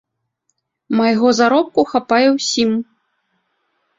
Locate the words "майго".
0.99-1.29